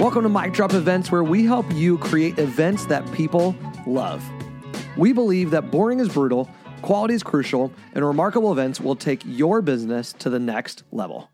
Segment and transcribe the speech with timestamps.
[0.00, 3.54] Welcome to Mic Drop Events, where we help you create events that people
[3.86, 4.26] love.
[4.96, 6.48] We believe that boring is brutal,
[6.80, 11.30] quality is crucial, and remarkable events will take your business to the next level.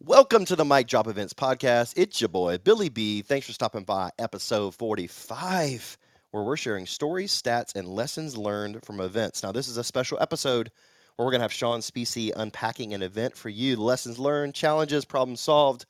[0.00, 1.94] Welcome to the Mic Drop Events podcast.
[1.96, 3.22] It's your boy, Billy B.
[3.22, 5.96] Thanks for stopping by episode 45,
[6.32, 9.42] where we're sharing stories, stats, and lessons learned from events.
[9.42, 10.70] Now, this is a special episode
[11.16, 15.06] where we're going to have Sean Specie unpacking an event for you, lessons learned, challenges,
[15.06, 15.86] problems solved,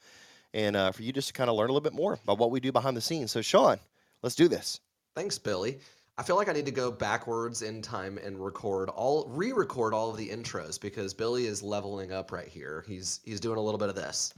[0.57, 2.51] and uh, for you just to kind of learn a little bit more about what
[2.51, 3.31] we do behind the scenes.
[3.31, 3.79] So, Sean,
[4.23, 4.81] let's do this.
[5.15, 5.79] Thanks, Billy.
[6.19, 10.11] I feel like I need to go backwards in time and record all re-record all
[10.11, 12.85] of the intros because Billy is leveling up right here.
[12.89, 14.33] He's he's doing a little bit of this.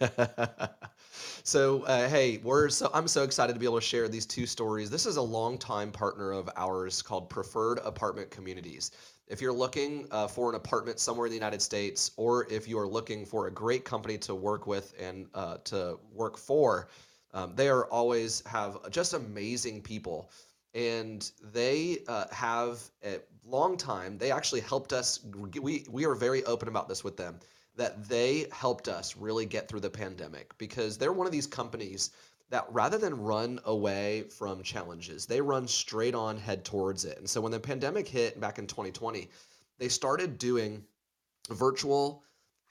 [1.44, 4.44] so uh, hey, we're so I'm so excited to be able to share these two
[4.44, 4.90] stories.
[4.90, 8.90] This is a longtime partner of ours called Preferred Apartment Communities.
[9.28, 12.78] If you're looking uh, for an apartment somewhere in the United States, or if you
[12.78, 16.88] are looking for a great company to work with and uh, to work for,
[17.34, 20.30] um, they are always have just amazing people.
[20.74, 25.20] And they uh, have a long time they actually helped us
[25.60, 27.38] we we are very open about this with them
[27.76, 32.10] that they helped us really get through the pandemic because they're one of these companies
[32.50, 37.18] that rather than run away from challenges they run straight on head towards it.
[37.18, 39.28] And so when the pandemic hit back in 2020
[39.78, 40.84] they started doing
[41.50, 42.22] virtual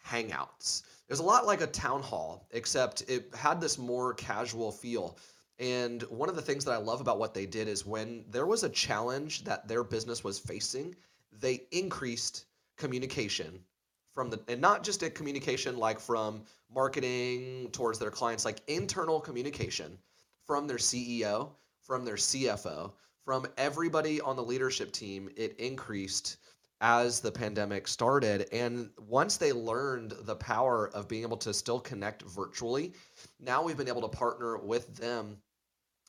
[0.06, 0.84] hangouts.
[1.08, 5.18] It was a lot like a town hall except it had this more casual feel.
[5.59, 8.46] And one of the things that I love about what they did is when there
[8.46, 10.96] was a challenge that their business was facing,
[11.31, 12.46] they increased
[12.78, 13.64] communication
[14.16, 16.42] from the and not just a communication like from
[16.74, 19.98] marketing towards their clients, like internal communication
[20.48, 21.50] from their CEO,
[21.84, 22.94] from their CFO,
[23.26, 26.38] from everybody on the leadership team, it increased
[26.82, 28.48] as the pandemic started.
[28.52, 32.94] And once they learned the power of being able to still connect virtually,
[33.40, 35.38] now we've been able to partner with them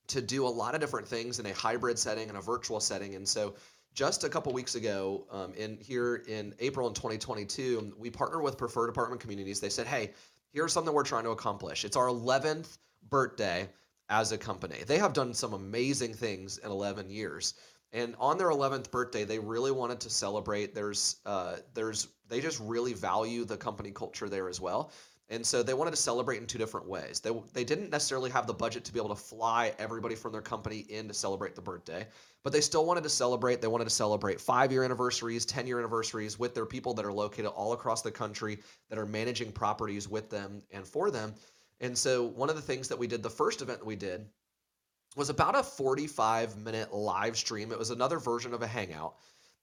[0.09, 3.15] to do a lot of different things in a hybrid setting and a virtual setting.
[3.15, 3.55] And so
[3.97, 8.59] just a couple weeks ago, um, in here in April in 2022, we partnered with
[8.59, 9.59] Preferred Apartment Communities.
[9.59, 10.13] They said, "Hey,
[10.53, 11.85] here's something we're trying to accomplish.
[11.85, 12.77] It's our 11th
[13.09, 13.71] birthday
[14.11, 14.85] as a company.
[14.87, 17.55] They have done some amazing things in 11 years."
[17.93, 20.75] And on their 11th birthday, they really wanted to celebrate.
[20.75, 24.91] There's, uh, there's, they just really value the company culture there as well.
[25.29, 27.19] And so they wanted to celebrate in two different ways.
[27.19, 30.41] They, they didn't necessarily have the budget to be able to fly everybody from their
[30.41, 32.07] company in to celebrate the birthday,
[32.45, 33.61] but they still wanted to celebrate.
[33.61, 37.13] They wanted to celebrate five year anniversaries, 10 year anniversaries with their people that are
[37.13, 41.35] located all across the country that are managing properties with them and for them.
[41.81, 44.27] And so one of the things that we did, the first event we did,
[45.17, 47.73] was about a 45 minute live stream.
[47.73, 49.17] It was another version of a Hangout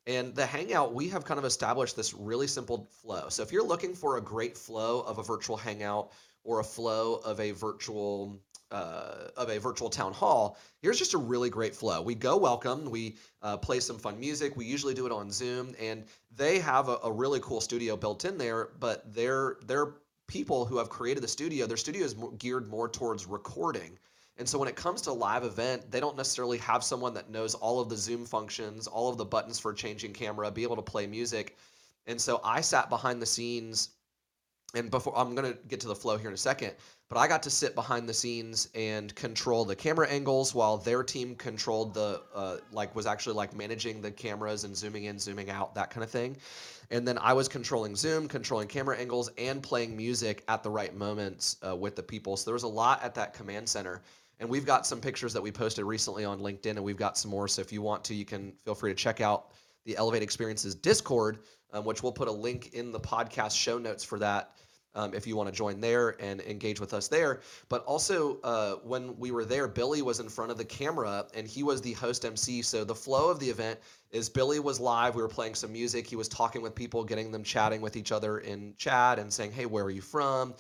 [0.06, 3.30] and the Hangout, we have kind of established this really simple flow.
[3.30, 6.12] So if you're looking for a great flow of a virtual Hangout
[6.44, 8.40] or a flow of a virtual
[8.72, 12.02] uh, of a virtual town hall, here's just a really great flow.
[12.02, 14.58] We go welcome, we uh, play some fun music.
[14.58, 16.04] We usually do it on Zoom, and
[16.36, 18.70] they have a, a really cool studio built in there.
[18.80, 19.94] But they're they're
[20.28, 21.66] people who have created the studio.
[21.68, 23.98] Their studio is geared more towards recording.
[24.38, 27.54] And so when it comes to live event, they don't necessarily have someone that knows
[27.54, 30.82] all of the Zoom functions, all of the buttons for changing camera, be able to
[30.82, 31.56] play music.
[32.08, 33.90] And so I sat behind the scenes
[34.74, 36.74] and before I'm going to get to the flow here in a second,
[37.10, 41.04] but I got to sit behind the scenes and control the camera angles while their
[41.04, 45.50] team controlled the uh, like was actually like managing the cameras and zooming in, zooming
[45.52, 46.38] out, that kind of thing.
[46.90, 50.96] And then I was controlling zoom, controlling camera angles, and playing music at the right
[50.96, 52.36] moments uh, with the people.
[52.36, 54.02] So there was a lot at that command center.
[54.40, 57.30] And we've got some pictures that we posted recently on LinkedIn, and we've got some
[57.30, 57.48] more.
[57.48, 59.52] So if you want to, you can feel free to check out
[59.86, 61.40] the Elevate Experiences Discord,
[61.74, 64.52] um, which we'll put a link in the podcast show notes for that.
[64.96, 67.42] Um, if you want to join there and engage with us there.
[67.68, 71.48] But also, uh, when we were there, Billy was in front of the camera and
[71.48, 72.62] he was the host MC.
[72.62, 73.80] So the flow of the event
[74.12, 75.16] is Billy was live.
[75.16, 76.06] We were playing some music.
[76.06, 79.54] He was talking with people, getting them chatting with each other in chat and saying,
[79.54, 80.54] Hey, where are you from?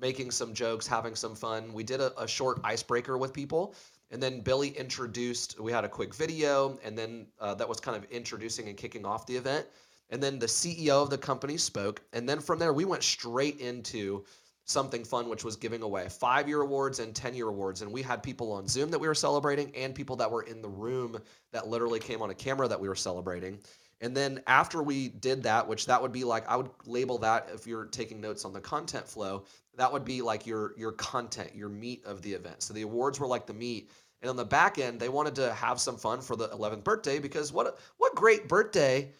[0.00, 1.72] making some jokes, having some fun.
[1.72, 3.74] We did a, a short icebreaker with people.
[4.10, 7.96] And then Billy introduced, we had a quick video, and then uh, that was kind
[7.96, 9.66] of introducing and kicking off the event.
[10.10, 12.02] And then the CEO of the company spoke.
[12.12, 14.24] And then from there, we went straight into
[14.64, 17.82] something fun, which was giving away five year awards and 10 year awards.
[17.82, 20.62] And we had people on Zoom that we were celebrating and people that were in
[20.62, 21.18] the room
[21.52, 23.58] that literally came on a camera that we were celebrating.
[24.00, 27.48] And then after we did that, which that would be like I would label that
[27.52, 29.44] if you're taking notes on the content flow,
[29.76, 32.62] that would be like your your content, your meat of the event.
[32.62, 33.90] So the awards were like the meat.
[34.22, 37.18] And on the back end, they wanted to have some fun for the 11th birthday
[37.18, 39.10] because what what great birthday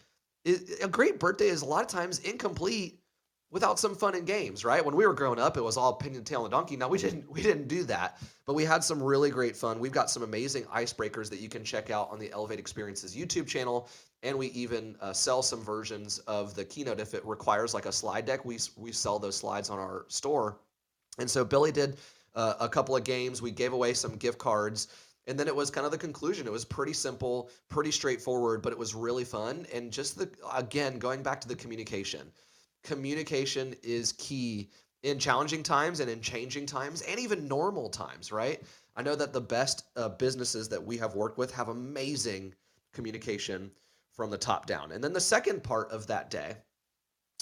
[0.45, 2.99] a great birthday is a lot of times incomplete
[3.51, 4.83] without some fun and games, right?
[4.83, 6.77] When we were growing up, it was all pin and tail and donkey.
[6.77, 9.79] Now we didn't we didn't do that, but we had some really great fun.
[9.79, 13.47] We've got some amazing icebreakers that you can check out on the Elevate Experiences YouTube
[13.47, 13.89] channel,
[14.23, 17.91] and we even uh, sell some versions of the keynote if it requires like a
[17.91, 18.45] slide deck.
[18.45, 20.57] We we sell those slides on our store,
[21.19, 21.97] and so Billy did
[22.33, 23.41] uh, a couple of games.
[23.41, 24.87] We gave away some gift cards.
[25.31, 26.45] And then it was kind of the conclusion.
[26.45, 29.65] It was pretty simple, pretty straightforward, but it was really fun.
[29.73, 32.29] And just the, again, going back to the communication
[32.83, 34.69] communication is key
[35.03, 38.61] in challenging times and in changing times and even normal times, right?
[38.97, 42.53] I know that the best uh, businesses that we have worked with have amazing
[42.91, 43.71] communication
[44.11, 44.91] from the top down.
[44.91, 46.57] And then the second part of that day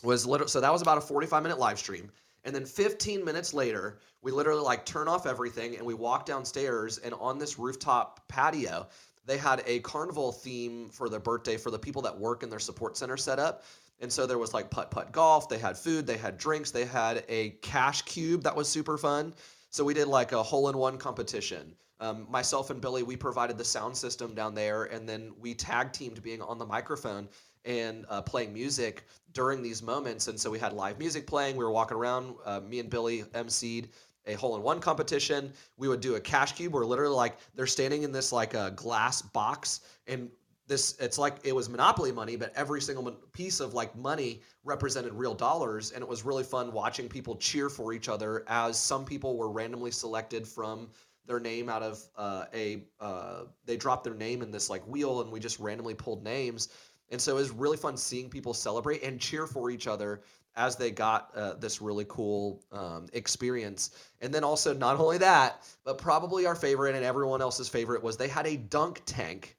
[0.03, 2.11] was literally, so that was about a 45 minute live stream.
[2.43, 6.97] And then 15 minutes later, we literally like turn off everything and we walk downstairs
[6.99, 8.87] and on this rooftop patio,
[9.25, 12.59] they had a carnival theme for their birthday for the people that work in their
[12.59, 13.63] support center set up.
[14.01, 16.85] And so there was like putt putt golf, they had food, they had drinks, they
[16.85, 19.33] had a cash cube that was super fun.
[19.69, 21.75] So we did like a hole in one competition.
[21.99, 25.91] Um, myself and Billy, we provided the sound system down there, and then we tag
[25.91, 27.27] teamed being on the microphone
[27.65, 30.27] and uh, playing music during these moments.
[30.27, 31.55] And so we had live music playing.
[31.55, 32.35] We were walking around.
[32.45, 33.89] Uh, me and Billy emceed
[34.25, 35.53] a hole in one competition.
[35.77, 38.59] We would do a cash cube where literally like they're standing in this like a
[38.59, 40.29] uh, glass box and
[40.69, 45.11] this it's like it was monopoly money but every single piece of like money represented
[45.13, 49.03] real dollars and it was really fun watching people cheer for each other as some
[49.03, 50.87] people were randomly selected from
[51.25, 55.21] their name out of uh, a uh, they dropped their name in this like wheel
[55.21, 56.69] and we just randomly pulled names
[57.11, 60.21] and so it was really fun seeing people celebrate and cheer for each other
[60.55, 63.91] as they got uh, this really cool um, experience.
[64.21, 68.17] And then also, not only that, but probably our favorite and everyone else's favorite was
[68.17, 69.55] they had a dunk tank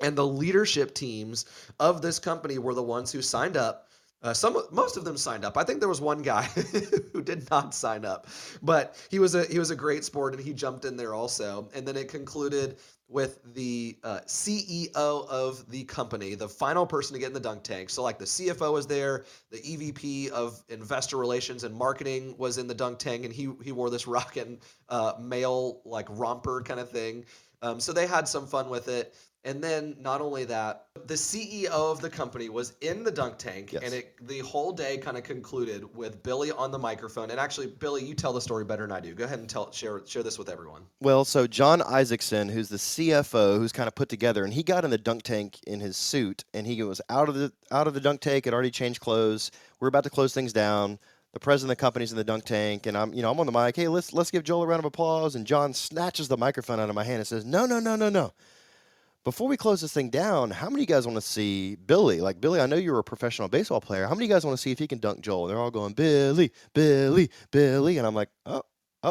[0.00, 1.46] and the leadership teams
[1.78, 3.88] of this company were the ones who signed up
[4.20, 5.56] uh, some, most of them signed up.
[5.56, 6.42] I think there was one guy
[7.12, 8.26] who did not sign up,
[8.62, 11.68] but he was a he was a great sport and he jumped in there also.
[11.72, 12.78] And then it concluded
[13.08, 17.62] with the uh, CEO of the company, the final person to get in the dunk
[17.62, 17.88] tank.
[17.88, 22.66] So like the CFO was there, the EVP of investor relations and marketing was in
[22.66, 24.58] the dunk tank, and he he wore this rockin'
[24.88, 27.24] uh, male like romper kind of thing.
[27.62, 29.14] Um, so they had some fun with it.
[29.44, 33.72] And then not only that, the CEO of the company was in the dunk tank,
[33.72, 33.82] yes.
[33.82, 37.30] and it the whole day kind of concluded with Billy on the microphone.
[37.30, 39.14] And actually, Billy, you tell the story better than I do.
[39.14, 40.82] Go ahead and tell share share this with everyone.
[41.00, 44.84] Well, so John Isakson, who's the CFO, who's kind of put together, and he got
[44.84, 47.94] in the dunk tank in his suit, and he was out of the out of
[47.94, 49.52] the dunk tank, had already changed clothes.
[49.78, 50.98] We're about to close things down.
[51.32, 53.46] The president of the company's in the dunk tank, and I'm, you know, I'm on
[53.46, 53.76] the mic.
[53.76, 55.36] Hey, let's let's give Joel a round of applause.
[55.36, 58.08] And John snatches the microphone out of my hand and says, "No, no, no, no,
[58.08, 58.32] no."
[59.24, 62.22] before we close this thing down, how many of you guys want to see Billy?
[62.22, 64.04] Like Billy, I know you're a professional baseball player.
[64.04, 65.44] How many of you guys want to see if he can dunk Joel?
[65.44, 68.62] And they're all going Billy, Billy, Billy, and I'm like, oh,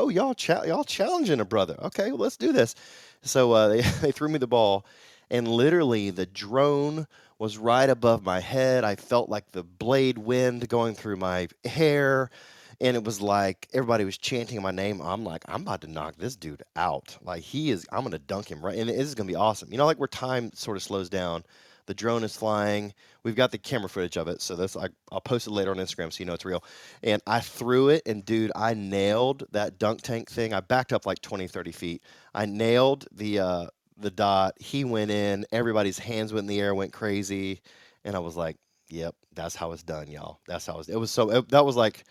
[0.03, 1.75] oh, y'all, cha- y'all challenging a brother.
[1.81, 2.75] Okay, well, let's do this.
[3.21, 4.85] So uh, they they threw me the ball,
[5.29, 7.07] and literally the drone
[7.39, 8.83] was right above my head.
[8.83, 12.31] I felt like the blade wind going through my hair
[12.79, 15.01] and it was like everybody was chanting my name.
[15.01, 17.17] I'm like, I'm about to knock this dude out.
[17.21, 19.71] Like he is, I'm gonna dunk him right, and this is gonna be awesome.
[19.71, 21.43] You know, like where time sort of slows down.
[21.87, 22.93] The drone is flying.
[23.23, 25.77] We've got the camera footage of it, so that's like I'll post it later on
[25.77, 26.63] Instagram so you know it's real.
[27.03, 30.53] And I threw it, and dude, I nailed that dunk tank thing.
[30.53, 32.03] I backed up like 20, 30 feet.
[32.35, 33.67] I nailed the uh,
[33.97, 34.53] the dot.
[34.59, 35.45] He went in.
[35.51, 37.61] Everybody's hands went in the air, went crazy,
[38.05, 38.57] and I was like,
[38.89, 40.39] "Yep, that's how it's done, y'all.
[40.47, 41.31] That's how it's." It was so.
[41.31, 42.03] It, that was like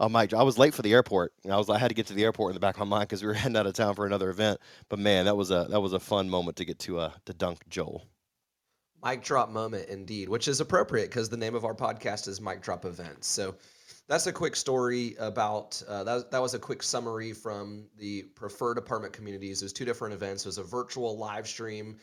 [0.00, 0.26] Oh, my!
[0.36, 1.32] I was late for the airport.
[1.48, 3.08] I was I had to get to the airport in the back of my mind
[3.08, 4.60] because we were heading out of town for another event.
[4.88, 7.32] But man, that was a that was a fun moment to get to uh to
[7.32, 8.04] dunk Joel.
[9.04, 12.62] Mic drop moment indeed, which is appropriate because the name of our podcast is Mic
[12.62, 13.26] Drop Events.
[13.26, 13.54] So
[14.08, 16.30] that's a quick story about uh, that.
[16.30, 19.60] That was a quick summary from the preferred apartment communities.
[19.60, 20.44] There's two different events.
[20.44, 21.96] There's a virtual live stream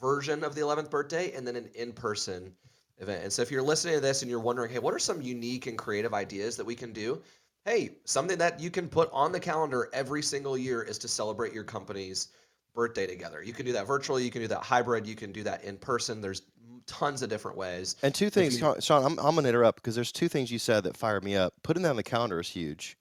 [0.00, 2.52] version of the 11th birthday, and then an in-person
[2.98, 3.22] event.
[3.22, 5.66] And so if you're listening to this and you're wondering, hey, what are some unique
[5.66, 7.22] and creative ideas that we can do?
[7.64, 11.52] hey, something that you can put on the calendar every single year is to celebrate
[11.52, 12.28] your company's
[12.74, 13.42] birthday together.
[13.42, 15.76] You can do that virtually, you can do that hybrid, you can do that in
[15.76, 16.20] person.
[16.20, 16.42] There's
[16.86, 17.96] tons of different ways.
[18.02, 20.58] And two things, you, Sean, I'm, I'm going to interrupt because there's two things you
[20.58, 21.54] said that fired me up.
[21.62, 22.96] Putting that on the calendar is huge.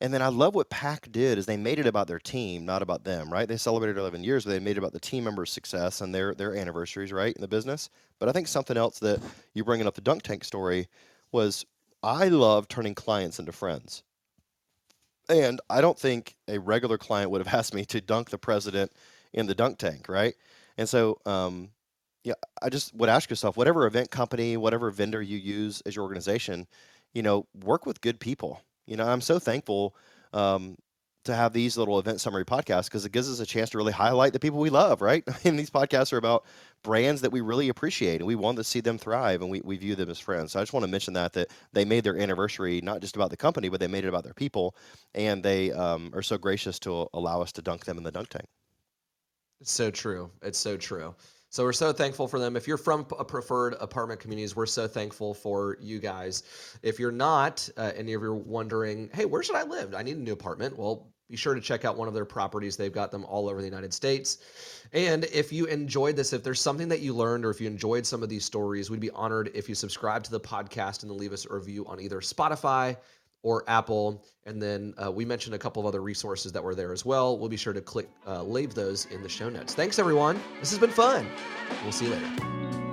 [0.00, 2.82] And then I love what PAC did is they made it about their team, not
[2.82, 3.48] about them, right?
[3.48, 6.34] They celebrated 11 years, but they made it about the team members' success and their
[6.34, 7.88] their anniversaries, right, in the business.
[8.18, 9.22] But I think something else that
[9.54, 10.88] you bringing up the dunk tank story
[11.32, 11.64] was
[12.02, 14.02] I love turning clients into friends.
[15.28, 18.92] And I don't think a regular client would have asked me to dunk the president
[19.32, 20.34] in the dunk tank, right?
[20.76, 21.70] And so, um,
[22.22, 26.04] yeah, I just would ask yourself, whatever event company, whatever vendor you use as your
[26.04, 26.66] organization,
[27.12, 28.62] you know, work with good people.
[28.86, 29.94] You know, I'm so thankful
[30.32, 30.76] um,
[31.24, 33.92] to have these little event summary podcasts because it gives us a chance to really
[33.92, 35.24] highlight the people we love, right?
[35.28, 36.44] I mean, these podcasts are about
[36.82, 39.76] brands that we really appreciate and we want to see them thrive and we, we
[39.76, 40.52] view them as friends.
[40.52, 43.30] So I just want to mention that that they made their anniversary not just about
[43.30, 44.76] the company, but they made it about their people
[45.14, 48.28] and they um, are so gracious to allow us to dunk them in the dunk
[48.28, 48.46] tank.
[49.60, 50.30] It's so true.
[50.42, 51.14] It's so true.
[51.54, 52.56] So we're so thankful for them.
[52.56, 56.42] If you're from a preferred apartment communities, we're so thankful for you guys.
[56.82, 59.94] If you're not, uh, any of you are wondering, hey, where should I live?
[59.94, 60.76] I need a new apartment.
[60.76, 62.76] Well, be sure to check out one of their properties.
[62.76, 64.38] They've got them all over the United States.
[64.92, 68.06] And if you enjoyed this, if there's something that you learned or if you enjoyed
[68.06, 71.18] some of these stories, we'd be honored if you subscribe to the podcast and then
[71.18, 72.96] leave us a review on either Spotify
[73.42, 74.24] or Apple.
[74.44, 77.38] And then uh, we mentioned a couple of other resources that were there as well.
[77.38, 79.74] We'll be sure to click, uh, leave those in the show notes.
[79.74, 80.40] Thanks, everyone.
[80.60, 81.28] This has been fun.
[81.82, 82.83] We'll see you later.